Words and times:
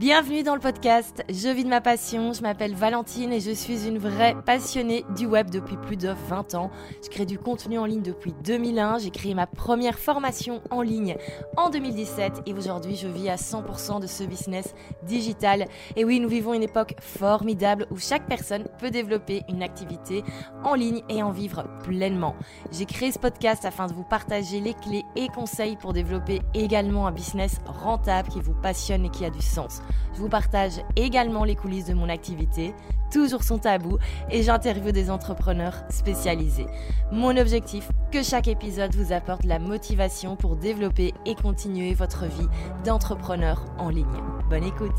Bienvenue 0.00 0.42
dans 0.42 0.56
le 0.56 0.60
podcast 0.60 1.22
Je 1.28 1.48
vis 1.48 1.62
de 1.62 1.68
ma 1.68 1.80
passion, 1.80 2.32
je 2.32 2.42
m'appelle 2.42 2.74
Valentine 2.74 3.32
et 3.32 3.38
je 3.38 3.52
suis 3.52 3.86
une 3.86 3.98
vraie 3.98 4.34
passionnée 4.44 5.04
du 5.16 5.26
web 5.26 5.50
depuis 5.50 5.76
plus 5.76 5.96
de 5.96 6.08
20 6.30 6.56
ans. 6.56 6.72
Je 7.04 7.08
crée 7.08 7.26
du 7.26 7.38
contenu 7.38 7.78
en 7.78 7.84
ligne 7.84 8.02
depuis 8.02 8.34
2001, 8.42 8.98
j'ai 8.98 9.10
créé 9.10 9.34
ma 9.34 9.46
première 9.46 9.96
formation 9.96 10.62
en 10.72 10.82
ligne 10.82 11.16
en 11.56 11.70
2017 11.70 12.42
et 12.46 12.54
aujourd'hui 12.54 12.96
je 12.96 13.06
vis 13.06 13.28
à 13.28 13.36
100% 13.36 14.00
de 14.00 14.08
ce 14.08 14.24
business 14.24 14.74
digital. 15.04 15.66
Et 15.94 16.04
oui, 16.04 16.18
nous 16.18 16.28
vivons 16.28 16.54
une 16.54 16.64
époque 16.64 16.96
formidable 17.00 17.86
où 17.92 17.96
chaque 17.96 18.26
personne 18.26 18.64
peut 18.80 18.90
développer 18.90 19.42
une 19.48 19.62
activité 19.62 20.24
en 20.64 20.74
ligne 20.74 21.02
et 21.08 21.22
en 21.22 21.30
vivre 21.30 21.66
pleinement. 21.84 22.34
J'ai 22.72 22.86
créé 22.86 23.12
ce 23.12 23.20
podcast 23.20 23.64
afin 23.64 23.86
de 23.86 23.92
vous 23.92 24.02
partager 24.02 24.58
les 24.58 24.74
clés 24.74 25.04
et 25.14 25.28
conseils 25.28 25.76
pour 25.76 25.92
développer 25.92 26.42
également 26.52 27.06
un 27.06 27.12
business 27.12 27.60
rentable 27.64 28.28
qui 28.28 28.40
vous 28.40 28.54
passionne 28.54 29.04
et 29.04 29.10
qui 29.10 29.24
a 29.24 29.30
du 29.30 29.40
sens. 29.40 29.83
Je 30.14 30.20
vous 30.20 30.28
partage 30.28 30.80
également 30.96 31.44
les 31.44 31.56
coulisses 31.56 31.86
de 31.86 31.94
mon 31.94 32.08
activité, 32.08 32.74
toujours 33.10 33.42
son 33.42 33.58
tabou, 33.58 33.98
et 34.30 34.42
j'interviewe 34.42 34.92
des 34.92 35.10
entrepreneurs 35.10 35.84
spécialisés. 35.88 36.66
Mon 37.12 37.36
objectif, 37.36 37.90
que 38.10 38.22
chaque 38.22 38.48
épisode 38.48 38.94
vous 38.94 39.12
apporte 39.12 39.44
la 39.44 39.58
motivation 39.58 40.36
pour 40.36 40.56
développer 40.56 41.14
et 41.26 41.34
continuer 41.34 41.94
votre 41.94 42.26
vie 42.26 42.48
d'entrepreneur 42.84 43.64
en 43.78 43.88
ligne. 43.88 44.06
Bonne 44.48 44.64
écoute 44.64 44.92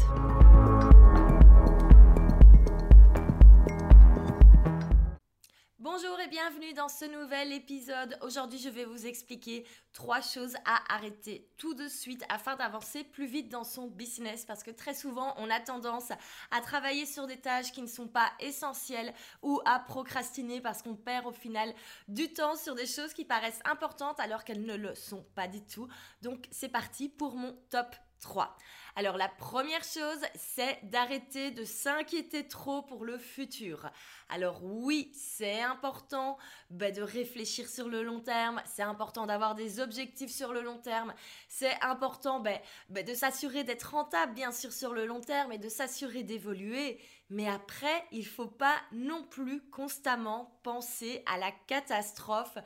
bienvenue 6.56 6.74
dans 6.74 6.88
ce 6.88 7.06
nouvel 7.06 7.52
épisode. 7.52 8.18
Aujourd'hui, 8.22 8.60
je 8.60 8.70
vais 8.70 8.86
vous 8.86 9.06
expliquer 9.06 9.66
trois 9.94 10.22
choses 10.22 10.56
à 10.66 10.94
arrêter 10.94 11.50
tout 11.58 11.74
de 11.74 11.88
suite 11.88 12.24
afin 12.30 12.56
d'avancer 12.56 13.04
plus 13.04 13.26
vite 13.26 13.50
dans 13.50 13.64
son 13.64 13.88
business 13.88 14.46
parce 14.46 14.64
que 14.64 14.72
très 14.72 14.94
souvent, 14.94 15.34
on 15.38 15.50
a 15.50 15.60
tendance 15.60 16.12
à 16.52 16.62
travailler 16.62 17.06
sur 17.06 17.28
des 17.28 17.38
tâches 17.38 17.72
qui 17.72 17.82
ne 17.82 17.88
sont 17.88 18.08
pas 18.08 18.32
essentielles 18.40 19.14
ou 19.42 19.60
à 19.66 19.80
procrastiner 19.80 20.62
parce 20.62 20.82
qu'on 20.82 20.96
perd 20.96 21.26
au 21.26 21.32
final 21.32 21.74
du 22.08 22.32
temps 22.32 22.56
sur 22.56 22.76
des 22.76 22.88
choses 22.88 23.14
qui 23.14 23.26
paraissent 23.26 23.62
importantes 23.66 24.20
alors 24.20 24.44
qu'elles 24.44 24.66
ne 24.66 24.76
le 24.76 24.96
sont 24.96 25.26
pas 25.36 25.48
du 25.48 25.62
tout. 25.62 25.88
Donc, 26.22 26.48
c'est 26.52 26.70
parti 26.70 27.10
pour 27.10 27.36
mon 27.36 27.54
top 27.70 27.96
3. 28.26 28.58
Alors 28.96 29.18
la 29.18 29.28
première 29.28 29.84
chose, 29.84 30.22
c'est 30.36 30.80
d'arrêter 30.84 31.52
de 31.52 31.64
s'inquiéter 31.64 32.48
trop 32.48 32.82
pour 32.82 33.06
le 33.06 33.20
futur. 33.20 33.92
Alors 34.30 34.64
oui, 34.64 35.12
c'est 35.14 35.62
important 35.62 36.38
bah, 36.72 36.92
de 36.92 37.04
réfléchir 37.04 37.70
sur 37.70 37.88
le 37.88 38.02
long 38.04 38.22
terme, 38.22 38.64
c'est 38.66 38.82
important 38.82 39.28
d'avoir 39.28 39.54
des 39.54 39.80
objectifs 39.80 40.32
sur 40.32 40.54
le 40.54 40.62
long 40.62 40.80
terme, 40.80 41.14
c'est 41.50 41.80
important 41.84 42.40
bah, 42.40 42.58
bah, 42.90 43.04
de 43.04 43.14
s'assurer 43.14 43.64
d'être 43.64 43.92
rentable 43.92 44.34
bien 44.34 44.52
sûr 44.52 44.74
sur 44.74 44.94
le 44.94 45.06
long 45.06 45.22
terme 45.22 45.52
et 45.52 45.60
de 45.60 45.70
s'assurer 45.70 46.24
d'évoluer. 46.24 47.00
Mais 47.30 47.48
après, 47.48 48.06
il 48.12 48.20
ne 48.20 48.30
faut 48.30 48.48
pas 48.48 48.76
non 48.92 49.24
plus 49.24 49.62
constamment 49.70 50.60
penser 50.64 51.22
à 51.28 51.38
la 51.38 51.52
catastrophe 51.68 52.58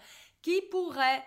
qui 0.42 0.62
pourrait 0.72 1.24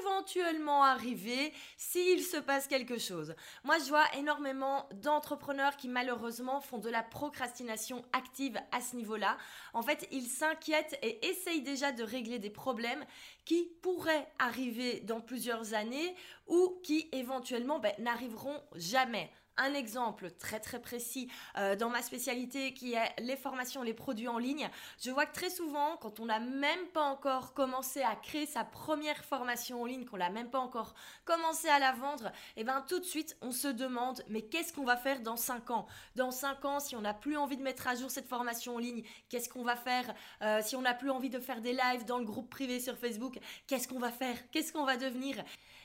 éventuellement 0.00 0.82
arriver 0.82 1.52
s'il 1.76 2.22
se 2.22 2.36
passe 2.36 2.66
quelque 2.66 2.98
chose. 2.98 3.34
Moi, 3.64 3.78
je 3.78 3.88
vois 3.88 4.04
énormément 4.16 4.88
d'entrepreneurs 4.94 5.76
qui 5.76 5.88
malheureusement 5.88 6.60
font 6.60 6.78
de 6.78 6.90
la 6.90 7.02
procrastination 7.02 8.04
active 8.12 8.58
à 8.72 8.80
ce 8.80 8.96
niveau-là. 8.96 9.36
En 9.72 9.82
fait, 9.82 10.06
ils 10.10 10.26
s'inquiètent 10.26 10.98
et 11.02 11.26
essayent 11.26 11.62
déjà 11.62 11.92
de 11.92 12.02
régler 12.02 12.38
des 12.38 12.50
problèmes 12.50 13.04
qui 13.44 13.70
pourraient 13.82 14.30
arriver 14.38 15.00
dans 15.00 15.20
plusieurs 15.20 15.74
années 15.74 16.14
ou 16.46 16.80
qui 16.82 17.08
éventuellement 17.12 17.78
ben, 17.78 17.92
n'arriveront 17.98 18.60
jamais 18.74 19.30
un 19.56 19.74
exemple 19.74 20.30
très 20.32 20.60
très 20.60 20.80
précis 20.80 21.30
euh, 21.56 21.76
dans 21.76 21.90
ma 21.90 22.02
spécialité 22.02 22.72
qui 22.74 22.94
est 22.94 23.20
les 23.20 23.36
formations, 23.36 23.82
les 23.82 23.94
produits 23.94 24.28
en 24.28 24.38
ligne. 24.38 24.68
Je 25.00 25.10
vois 25.10 25.26
que 25.26 25.34
très 25.34 25.50
souvent, 25.50 25.96
quand 25.98 26.20
on 26.20 26.26
n'a 26.26 26.40
même 26.40 26.86
pas 26.92 27.02
encore 27.02 27.54
commencé 27.54 28.02
à 28.02 28.16
créer 28.16 28.46
sa 28.46 28.64
première 28.64 29.24
formation 29.24 29.82
en 29.82 29.84
ligne, 29.84 30.04
qu'on 30.04 30.18
n'a 30.18 30.30
même 30.30 30.50
pas 30.50 30.60
encore 30.60 30.94
commencé 31.24 31.68
à 31.68 31.78
la 31.78 31.92
vendre, 31.92 32.26
et 32.56 32.60
eh 32.60 32.64
bien 32.64 32.84
tout 32.86 32.98
de 32.98 33.04
suite 33.04 33.36
on 33.42 33.52
se 33.52 33.68
demande 33.68 34.22
mais 34.28 34.42
qu'est-ce 34.42 34.72
qu'on 34.72 34.84
va 34.84 34.96
faire 34.96 35.20
dans 35.20 35.36
5 35.36 35.70
ans? 35.70 35.86
Dans 36.16 36.30
5 36.30 36.64
ans, 36.64 36.80
si 36.80 36.96
on 36.96 37.00
n'a 37.00 37.14
plus 37.14 37.36
envie 37.36 37.56
de 37.56 37.62
mettre 37.62 37.86
à 37.88 37.94
jour 37.94 38.10
cette 38.10 38.28
formation 38.28 38.76
en 38.76 38.78
ligne, 38.78 39.02
qu'est-ce 39.28 39.48
qu'on 39.48 39.64
va 39.64 39.76
faire? 39.76 40.14
Euh, 40.42 40.60
Si 40.62 40.76
on 40.76 40.82
n'a 40.82 40.94
plus 40.94 41.10
envie 41.10 41.30
de 41.30 41.38
faire 41.38 41.60
des 41.60 41.72
lives 41.72 42.04
dans 42.04 42.18
le 42.18 42.24
groupe 42.24 42.50
privé 42.50 42.80
sur 42.80 42.96
Facebook, 42.96 43.38
qu'est-ce 43.66 43.88
qu'on 43.88 43.98
va 43.98 44.10
faire? 44.10 44.36
Qu'est-ce 44.50 44.72
qu'on 44.72 44.84
va 44.84 44.96
devenir? 44.96 45.36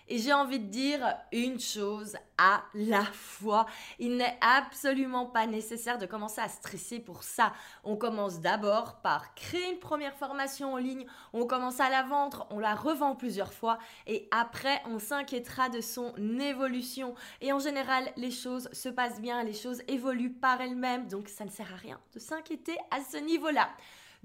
Et 0.07 0.17
j'ai 0.17 0.33
envie 0.33 0.59
de 0.59 0.67
dire 0.67 1.15
une 1.31 1.59
chose 1.59 2.15
à 2.37 2.63
la 2.73 3.03
fois. 3.03 3.65
Il 3.99 4.17
n'est 4.17 4.37
absolument 4.41 5.25
pas 5.25 5.47
nécessaire 5.47 5.97
de 5.97 6.05
commencer 6.05 6.41
à 6.41 6.49
stresser 6.49 6.99
pour 6.99 7.23
ça. 7.23 7.53
On 7.83 7.95
commence 7.95 8.39
d'abord 8.39 9.01
par 9.01 9.33
créer 9.35 9.71
une 9.71 9.79
première 9.79 10.15
formation 10.15 10.73
en 10.73 10.77
ligne, 10.77 11.05
on 11.33 11.45
commence 11.45 11.79
à 11.79 11.89
la 11.89 12.03
vendre, 12.03 12.47
on 12.49 12.59
la 12.59 12.75
revend 12.75 13.15
plusieurs 13.15 13.53
fois 13.53 13.77
et 14.07 14.27
après 14.31 14.81
on 14.85 14.99
s'inquiétera 14.99 15.69
de 15.69 15.81
son 15.81 16.13
évolution. 16.39 17.15
Et 17.41 17.53
en 17.53 17.59
général, 17.59 18.11
les 18.17 18.31
choses 18.31 18.69
se 18.71 18.89
passent 18.89 19.21
bien, 19.21 19.43
les 19.43 19.53
choses 19.53 19.81
évoluent 19.87 20.33
par 20.33 20.61
elles-mêmes, 20.61 21.07
donc 21.07 21.29
ça 21.29 21.45
ne 21.45 21.49
sert 21.49 21.71
à 21.73 21.77
rien 21.77 21.99
de 22.13 22.19
s'inquiéter 22.19 22.77
à 22.91 23.01
ce 23.01 23.17
niveau-là. 23.17 23.69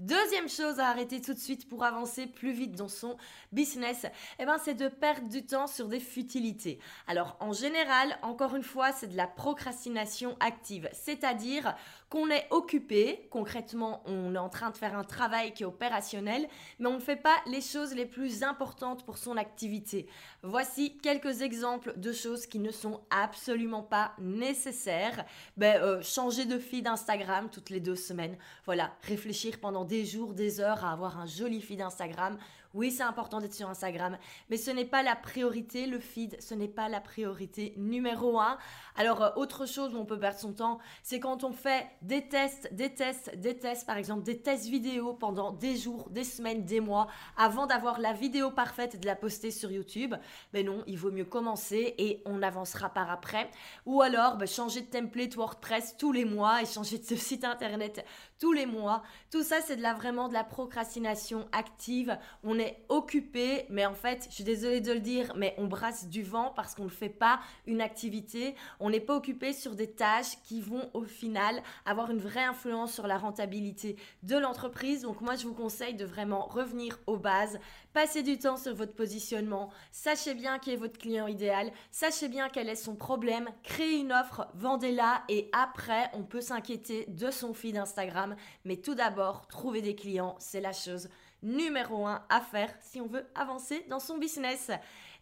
Deuxième 0.01 0.49
chose 0.49 0.79
à 0.79 0.87
arrêter 0.87 1.21
tout 1.21 1.35
de 1.35 1.39
suite 1.39 1.69
pour 1.69 1.83
avancer 1.83 2.25
plus 2.25 2.53
vite 2.53 2.73
dans 2.73 2.87
son 2.87 3.17
business, 3.51 4.07
eh 4.39 4.45
ben, 4.47 4.57
c'est 4.57 4.73
de 4.73 4.87
perdre 4.87 5.29
du 5.29 5.45
temps 5.45 5.67
sur 5.67 5.87
des 5.87 5.99
futilités. 5.99 6.79
Alors 7.05 7.37
en 7.39 7.53
général, 7.53 8.17
encore 8.23 8.55
une 8.55 8.63
fois, 8.63 8.93
c'est 8.93 9.09
de 9.09 9.15
la 9.15 9.27
procrastination 9.27 10.37
active, 10.39 10.89
c'est-à-dire 10.91 11.75
qu'on 12.09 12.31
est 12.31 12.47
occupé, 12.49 13.27
concrètement 13.29 14.01
on 14.07 14.33
est 14.33 14.39
en 14.39 14.49
train 14.49 14.71
de 14.71 14.77
faire 14.77 14.97
un 14.97 15.03
travail 15.03 15.53
qui 15.53 15.61
est 15.61 15.67
opérationnel, 15.67 16.47
mais 16.79 16.87
on 16.87 16.95
ne 16.95 16.99
fait 16.99 17.15
pas 17.15 17.35
les 17.45 17.61
choses 17.61 17.93
les 17.93 18.07
plus 18.07 18.41
importantes 18.41 19.05
pour 19.05 19.19
son 19.19 19.37
activité. 19.37 20.07
Voici 20.41 20.97
quelques 20.97 21.43
exemples 21.43 21.93
de 21.95 22.11
choses 22.11 22.47
qui 22.47 22.57
ne 22.57 22.71
sont 22.71 23.01
absolument 23.11 23.83
pas 23.83 24.13
nécessaires. 24.19 25.25
Ben, 25.57 25.79
euh, 25.79 26.01
changer 26.01 26.45
de 26.45 26.57
feed 26.57 26.87
Instagram 26.87 27.49
toutes 27.51 27.69
les 27.69 27.79
deux 27.79 27.95
semaines. 27.95 28.35
Voilà, 28.65 28.95
réfléchir 29.03 29.59
pendant 29.59 29.85
des 29.91 30.05
jours, 30.05 30.33
des 30.33 30.61
heures 30.61 30.85
à 30.85 30.93
avoir 30.93 31.19
un 31.19 31.25
joli 31.25 31.59
feed 31.59 31.81
Instagram 31.81 32.37
oui, 32.73 32.89
c'est 32.91 33.03
important 33.03 33.41
d'être 33.41 33.53
sur 33.53 33.69
Instagram, 33.69 34.17
mais 34.49 34.55
ce 34.55 34.71
n'est 34.71 34.85
pas 34.85 35.03
la 35.03 35.17
priorité, 35.17 35.87
le 35.87 35.99
feed, 35.99 36.41
ce 36.41 36.53
n'est 36.53 36.69
pas 36.69 36.87
la 36.87 37.01
priorité 37.01 37.73
numéro 37.75 38.39
un. 38.39 38.57
Alors, 38.95 39.21
euh, 39.21 39.29
autre 39.35 39.65
chose 39.65 39.93
où 39.93 39.97
on 39.97 40.05
peut 40.05 40.19
perdre 40.19 40.39
son 40.39 40.53
temps, 40.53 40.79
c'est 41.03 41.19
quand 41.19 41.43
on 41.43 41.51
fait 41.51 41.85
des 42.01 42.29
tests, 42.29 42.73
des 42.73 42.93
tests, 42.93 43.35
des 43.35 43.57
tests, 43.57 43.85
par 43.85 43.97
exemple 43.97 44.23
des 44.23 44.39
tests 44.39 44.67
vidéo 44.67 45.13
pendant 45.13 45.51
des 45.51 45.75
jours, 45.75 46.09
des 46.11 46.23
semaines, 46.23 46.63
des 46.63 46.79
mois, 46.79 47.07
avant 47.37 47.67
d'avoir 47.67 47.99
la 47.99 48.13
vidéo 48.13 48.51
parfaite 48.51 48.95
et 48.95 48.97
de 48.97 49.05
la 49.05 49.17
poster 49.17 49.51
sur 49.51 49.69
YouTube. 49.69 50.15
Mais 50.53 50.63
non, 50.63 50.83
il 50.87 50.97
vaut 50.97 51.11
mieux 51.11 51.25
commencer 51.25 51.93
et 51.97 52.21
on 52.25 52.41
avancera 52.41 52.89
par 52.89 53.11
après. 53.11 53.49
Ou 53.85 54.01
alors, 54.01 54.37
bah, 54.37 54.45
changer 54.45 54.81
de 54.81 54.89
template 54.89 55.35
WordPress 55.35 55.97
tous 55.97 56.13
les 56.13 56.25
mois 56.25 56.61
et 56.61 56.65
changer 56.65 56.99
de 56.99 57.03
site 57.17 57.43
internet 57.43 58.05
tous 58.41 58.51
les 58.51 58.65
mois. 58.65 59.03
Tout 59.29 59.43
ça, 59.43 59.61
c'est 59.61 59.77
de 59.77 59.83
la, 59.83 59.93
vraiment 59.93 60.27
de 60.27 60.33
la 60.33 60.43
procrastination 60.43 61.47
active. 61.51 62.17
On 62.43 62.57
est 62.57 62.83
occupé, 62.89 63.67
mais 63.69 63.85
en 63.85 63.93
fait, 63.93 64.25
je 64.29 64.35
suis 64.35 64.43
désolée 64.43 64.81
de 64.81 64.91
le 64.91 64.99
dire, 64.99 65.31
mais 65.37 65.53
on 65.59 65.67
brasse 65.67 66.07
du 66.07 66.23
vent 66.23 66.51
parce 66.55 66.73
qu'on 66.73 66.85
ne 66.85 66.89
fait 66.89 67.07
pas 67.07 67.39
une 67.67 67.81
activité. 67.81 68.55
On 68.79 68.89
n'est 68.89 68.99
pas 68.99 69.15
occupé 69.15 69.53
sur 69.53 69.75
des 69.75 69.91
tâches 69.91 70.41
qui 70.43 70.59
vont 70.59 70.89
au 70.93 71.03
final 71.03 71.61
avoir 71.85 72.09
une 72.09 72.17
vraie 72.17 72.43
influence 72.43 72.91
sur 72.91 73.05
la 73.05 73.19
rentabilité 73.19 73.95
de 74.23 74.35
l'entreprise. 74.35 75.03
Donc 75.03 75.21
moi, 75.21 75.35
je 75.35 75.45
vous 75.45 75.53
conseille 75.53 75.93
de 75.93 76.05
vraiment 76.05 76.45
revenir 76.45 76.97
aux 77.05 77.17
bases, 77.17 77.59
passer 77.93 78.23
du 78.23 78.39
temps 78.39 78.57
sur 78.57 78.73
votre 78.73 78.95
positionnement, 78.95 79.69
sachez 79.91 80.33
bien 80.33 80.57
qui 80.57 80.71
est 80.71 80.77
votre 80.77 80.97
client 80.97 81.27
idéal, 81.27 81.71
sachez 81.91 82.27
bien 82.27 82.49
quel 82.49 82.69
est 82.69 82.75
son 82.75 82.95
problème, 82.95 83.49
créez 83.61 83.99
une 83.99 84.11
offre, 84.11 84.47
vendez-la 84.55 85.21
et 85.29 85.49
après, 85.53 86.09
on 86.13 86.23
peut 86.23 86.41
s'inquiéter 86.41 87.05
de 87.07 87.29
son 87.29 87.53
feed 87.53 87.77
Instagram. 87.77 88.30
Mais 88.65 88.77
tout 88.77 88.95
d'abord, 88.95 89.47
trouver 89.47 89.81
des 89.81 89.95
clients, 89.95 90.35
c'est 90.39 90.61
la 90.61 90.73
chose 90.73 91.09
numéro 91.43 92.05
un 92.05 92.23
à 92.29 92.41
faire 92.41 92.73
si 92.81 93.01
on 93.01 93.07
veut 93.07 93.25
avancer 93.35 93.85
dans 93.89 93.99
son 93.99 94.17
business. 94.17 94.71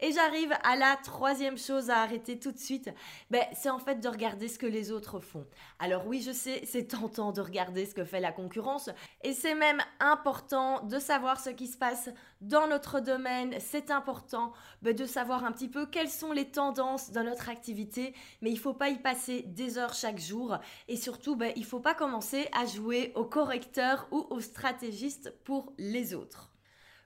Et 0.02 0.14
j'arrive 0.14 0.54
à 0.64 0.78
la 0.78 0.96
troisième 0.96 1.58
chose 1.58 1.90
à 1.90 1.98
arrêter 1.98 2.40
tout 2.40 2.54
de 2.54 2.58
suite. 2.58 2.90
Ben, 3.32 3.44
c'est 3.54 3.70
en 3.70 3.80
fait 3.80 3.96
de 3.96 4.08
regarder 4.08 4.48
ce 4.48 4.58
que 4.58 4.66
les 4.66 4.92
autres 4.92 5.20
font. 5.20 5.46
Alors 5.78 6.08
oui, 6.08 6.22
je 6.22 6.32
sais, 6.32 6.62
c'est 6.66 6.88
tentant 6.88 7.34
de 7.34 7.42
regarder 7.42 7.86
ce 7.86 7.94
que 7.94 8.06
fait 8.06 8.22
la 8.22 8.32
concurrence. 8.32 8.90
Et 9.24 9.34
c'est 9.34 9.56
même 9.56 9.82
important 10.00 10.82
de 10.86 11.00
savoir 11.00 11.40
ce 11.40 11.50
qui 11.50 11.68
se 11.68 11.78
passe 11.78 12.10
dans 12.40 12.68
notre 12.68 13.02
domaine. 13.02 13.56
C'est 13.60 13.92
important 13.92 14.54
ben, 14.82 14.96
de 14.96 15.06
savoir 15.06 15.44
un 15.44 15.52
petit 15.52 15.68
peu 15.68 15.86
quelles 15.86 16.10
sont 16.10 16.32
les 16.32 16.50
tendances 16.50 17.12
dans 17.12 17.24
notre 17.24 17.50
activité. 17.50 18.14
Mais 18.42 18.52
il 18.52 18.56
ne 18.56 18.60
faut 18.60 18.74
pas 18.74 18.90
y 18.90 19.00
passer 19.00 19.44
des 19.48 19.78
heures 19.78 19.94
chaque 19.94 20.20
jour. 20.20 20.58
Et 20.88 20.96
surtout, 20.96 21.36
ben, 21.36 21.52
il 21.58 21.64
ne 21.64 21.68
faut 21.68 21.82
pas 21.82 21.94
commencer 21.94 22.48
à 22.54 22.66
jouer 22.66 23.12
au 23.16 23.26
correcteur 23.26 24.08
ou 24.12 24.26
au 24.30 24.40
stratégiste 24.40 25.34
pour 25.44 25.74
les 25.78 26.14
autres. 26.14 26.50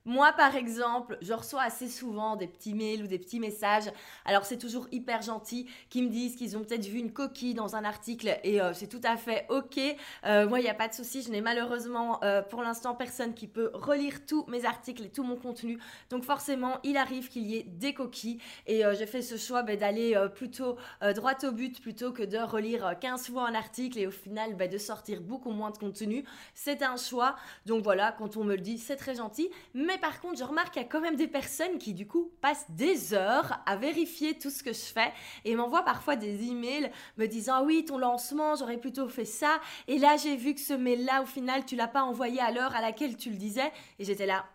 Moi, 0.05 0.33
par 0.33 0.57
exemple, 0.57 1.17
je 1.21 1.31
reçois 1.31 1.61
assez 1.61 1.87
souvent 1.87 2.35
des 2.35 2.47
petits 2.47 2.73
mails 2.73 3.03
ou 3.03 3.07
des 3.07 3.19
petits 3.19 3.39
messages. 3.39 3.89
Alors, 4.25 4.43
c'est 4.43 4.57
toujours 4.57 4.85
hyper 4.91 5.21
gentil 5.21 5.69
qui 5.89 6.01
me 6.01 6.09
disent 6.09 6.35
qu'ils 6.35 6.57
ont 6.57 6.61
peut-être 6.61 6.85
vu 6.85 6.99
une 6.99 7.13
coquille 7.13 7.53
dans 7.53 7.77
un 7.77 7.85
article 7.85 8.37
et 8.43 8.59
euh, 8.59 8.73
c'est 8.73 8.87
tout 8.87 8.99
à 9.05 9.15
fait 9.15 9.45
OK. 9.47 9.79
Euh, 10.25 10.47
moi, 10.49 10.59
il 10.59 10.63
n'y 10.63 10.69
a 10.69 10.73
pas 10.73 10.89
de 10.89 10.93
souci. 10.93 11.21
Je 11.21 11.31
n'ai 11.31 11.39
malheureusement 11.39 12.21
euh, 12.23 12.41
pour 12.41 12.63
l'instant 12.63 12.95
personne 12.95 13.33
qui 13.33 13.47
peut 13.47 13.71
relire 13.73 14.25
tous 14.25 14.45
mes 14.47 14.65
articles 14.65 15.03
et 15.03 15.09
tout 15.09 15.23
mon 15.23 15.37
contenu. 15.37 15.79
Donc, 16.09 16.25
forcément, 16.25 16.79
il 16.83 16.97
arrive 16.97 17.29
qu'il 17.29 17.47
y 17.47 17.55
ait 17.55 17.63
des 17.63 17.93
coquilles 17.93 18.39
et 18.67 18.83
j'ai 18.97 19.05
fait 19.05 19.21
ce 19.21 19.37
choix 19.37 19.63
ben, 19.63 19.77
d'aller 19.77 20.17
plutôt 20.35 20.77
droit 21.15 21.33
au 21.43 21.51
but 21.51 21.81
plutôt 21.81 22.11
que 22.11 22.23
de 22.23 22.37
relire 22.37 22.95
15 22.99 23.29
fois 23.29 23.47
un 23.47 23.55
article 23.55 23.99
et 23.99 24.07
au 24.07 24.11
final 24.11 24.55
ben, 24.55 24.69
de 24.69 24.77
sortir 24.77 25.21
beaucoup 25.21 25.51
moins 25.51 25.71
de 25.71 25.77
contenu. 25.77 26.25
C'est 26.53 26.83
un 26.83 26.97
choix. 26.97 27.35
Donc, 27.65 27.83
voilà, 27.83 28.11
quand 28.11 28.35
on 28.35 28.43
me 28.43 28.55
le 28.55 28.61
dit, 28.61 28.77
c'est 28.77 28.97
très 28.97 29.15
gentil. 29.15 29.49
Mais 29.73 29.92
mais 29.93 29.99
par 29.99 30.19
contre, 30.19 30.39
je 30.39 30.43
remarque 30.43 30.73
qu'il 30.73 30.81
y 30.81 30.85
a 30.85 30.87
quand 30.87 31.01
même 31.01 31.15
des 31.15 31.27
personnes 31.27 31.77
qui, 31.77 31.93
du 31.93 32.07
coup, 32.07 32.31
passent 32.41 32.65
des 32.69 33.13
heures 33.13 33.59
à 33.67 33.75
vérifier 33.75 34.37
tout 34.39 34.49
ce 34.49 34.63
que 34.63 34.73
je 34.73 34.79
fais 34.79 35.13
et 35.45 35.55
m'envoient 35.55 35.85
parfois 35.85 36.15
des 36.15 36.49
emails 36.49 36.91
me 37.17 37.27
disant 37.27 37.57
ah 37.57 37.63
oui, 37.63 37.85
ton 37.85 37.99
lancement, 37.99 38.55
j'aurais 38.55 38.77
plutôt 38.77 39.07
fait 39.07 39.25
ça. 39.25 39.59
Et 39.87 39.99
là, 39.99 40.17
j'ai 40.17 40.35
vu 40.35 40.55
que 40.55 40.61
ce 40.61 40.73
mail-là, 40.73 41.21
au 41.21 41.27
final, 41.27 41.63
tu 41.65 41.75
l'as 41.75 41.87
pas 41.87 42.03
envoyé 42.03 42.39
à 42.41 42.51
l'heure 42.51 42.75
à 42.75 42.81
laquelle 42.81 43.17
tu 43.17 43.29
le 43.29 43.35
disais. 43.35 43.71
Et 43.99 44.05
j'étais 44.05 44.25
là. 44.25 44.45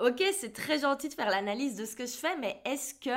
Ok, 0.00 0.22
c'est 0.32 0.52
très 0.52 0.80
gentil 0.80 1.08
de 1.08 1.14
faire 1.14 1.30
l'analyse 1.30 1.76
de 1.76 1.84
ce 1.84 1.94
que 1.94 2.06
je 2.06 2.16
fais, 2.16 2.36
mais 2.38 2.60
est-ce 2.64 2.94
que 2.94 3.10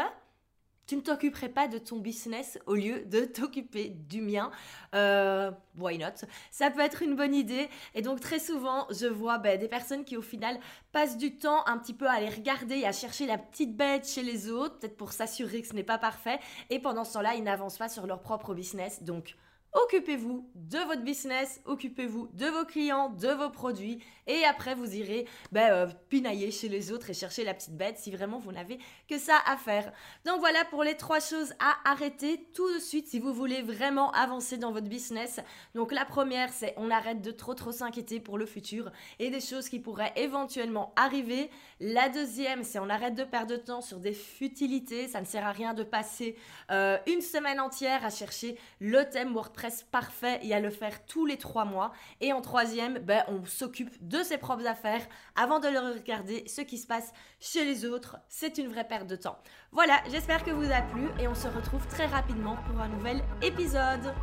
tu 0.87 0.95
ne 0.95 1.01
t'occuperais 1.01 1.49
pas 1.49 1.67
de 1.67 1.77
ton 1.77 1.97
business 1.97 2.57
au 2.65 2.75
lieu 2.75 3.03
de 3.05 3.25
t'occuper 3.25 3.89
du 3.89 4.21
mien. 4.21 4.49
Euh, 4.95 5.51
why 5.77 5.97
not? 5.97 6.25
Ça 6.49 6.71
peut 6.71 6.79
être 6.79 7.01
une 7.01 7.15
bonne 7.15 7.35
idée. 7.35 7.69
Et 7.93 8.01
donc 8.01 8.21
très 8.21 8.39
souvent, 8.39 8.87
je 8.89 9.05
vois 9.05 9.37
ben, 9.37 9.59
des 9.59 9.67
personnes 9.67 10.05
qui 10.05 10.15
au 10.15 10.21
final 10.21 10.57
passent 10.93 11.17
du 11.17 11.37
temps 11.37 11.65
un 11.67 11.77
petit 11.77 11.93
peu 11.93 12.07
à 12.07 12.13
aller 12.13 12.29
regarder 12.29 12.77
et 12.77 12.87
à 12.87 12.93
chercher 12.93 13.25
la 13.25 13.37
petite 13.37 13.75
bête 13.75 14.07
chez 14.07 14.23
les 14.23 14.49
autres, 14.49 14.79
peut-être 14.79 14.97
pour 14.97 15.11
s'assurer 15.11 15.61
que 15.61 15.67
ce 15.67 15.73
n'est 15.73 15.83
pas 15.83 15.97
parfait. 15.97 16.39
Et 16.69 16.79
pendant 16.79 17.03
ce 17.03 17.13
temps-là, 17.13 17.35
ils 17.35 17.43
n'avancent 17.43 17.77
pas 17.77 17.89
sur 17.89 18.07
leur 18.07 18.21
propre 18.21 18.53
business. 18.53 19.03
Donc 19.03 19.35
occupez-vous 19.73 20.49
de 20.55 20.79
votre 20.79 21.03
business, 21.03 21.61
occupez-vous 21.65 22.29
de 22.33 22.45
vos 22.47 22.65
clients, 22.65 23.09
de 23.09 23.29
vos 23.29 23.49
produits, 23.49 23.99
et 24.27 24.43
après 24.43 24.75
vous 24.75 24.95
irez 24.95 25.25
ben, 25.51 25.71
euh, 25.71 25.87
pinailler 26.09 26.51
chez 26.51 26.69
les 26.69 26.91
autres 26.91 27.09
et 27.09 27.13
chercher 27.13 27.43
la 27.43 27.53
petite 27.53 27.75
bête 27.75 27.97
si 27.97 28.11
vraiment 28.11 28.39
vous 28.39 28.51
n'avez 28.51 28.79
que 29.09 29.17
ça 29.17 29.37
à 29.45 29.57
faire. 29.57 29.91
Donc 30.25 30.39
voilà 30.39 30.65
pour 30.65 30.83
les 30.83 30.95
trois 30.95 31.19
choses 31.19 31.53
à 31.59 31.89
arrêter 31.89 32.47
tout 32.53 32.73
de 32.73 32.79
suite 32.79 33.07
si 33.07 33.19
vous 33.19 33.33
voulez 33.33 33.61
vraiment 33.61 34.11
avancer 34.11 34.57
dans 34.57 34.71
votre 34.71 34.87
business. 34.87 35.39
Donc 35.75 35.91
la 35.91 36.05
première, 36.05 36.51
c'est 36.51 36.73
on 36.77 36.89
arrête 36.89 37.21
de 37.21 37.31
trop 37.31 37.53
trop 37.53 37.71
s'inquiéter 37.71 38.19
pour 38.19 38.37
le 38.37 38.45
futur 38.45 38.91
et 39.19 39.29
des 39.29 39.41
choses 39.41 39.69
qui 39.69 39.79
pourraient 39.79 40.13
éventuellement 40.15 40.93
arriver. 40.95 41.49
La 41.79 42.09
deuxième, 42.09 42.63
c'est 42.63 42.79
on 42.79 42.89
arrête 42.89 43.15
de 43.15 43.23
perdre 43.23 43.51
de 43.51 43.57
temps 43.57 43.81
sur 43.81 43.99
des 43.99 44.13
futilités. 44.13 45.07
Ça 45.07 45.21
ne 45.21 45.25
sert 45.25 45.45
à 45.45 45.51
rien 45.51 45.73
de 45.73 45.83
passer 45.83 46.35
euh, 46.71 46.97
une 47.07 47.21
semaine 47.21 47.59
entière 47.59 48.03
à 48.03 48.09
chercher 48.09 48.57
le 48.79 49.03
thème 49.09 49.33
WordPress 49.57 49.83
parfait 49.91 50.39
et 50.43 50.53
à 50.53 50.59
le 50.59 50.69
faire 50.69 51.05
tous 51.05 51.25
les 51.25 51.37
trois 51.37 51.65
mois. 51.65 51.91
Et 52.21 52.33
en 52.33 52.41
troisième, 52.41 52.99
ben, 52.99 53.23
on 53.27 53.43
s'occupe 53.45 53.91
de 54.07 54.23
ses 54.23 54.37
propres 54.37 54.67
affaires 54.67 55.05
avant 55.35 55.59
de 55.59 55.67
regarder 55.67 56.43
ce 56.47 56.61
qui 56.61 56.77
se 56.77 56.87
passe 56.87 57.11
chez 57.39 57.65
les 57.65 57.85
autres. 57.85 58.17
C'est 58.29 58.57
une 58.57 58.67
vraie 58.67 58.87
perte 58.87 59.07
de 59.07 59.15
temps. 59.15 59.39
Voilà, 59.71 59.99
j'espère 60.11 60.43
que 60.43 60.51
vous 60.51 60.71
a 60.71 60.81
plu 60.81 61.07
et 61.19 61.27
on 61.27 61.35
se 61.35 61.47
retrouve 61.47 61.85
très 61.87 62.05
rapidement 62.05 62.57
pour 62.67 62.79
un 62.79 62.87
nouvel 62.87 63.21
épisode. 63.41 64.13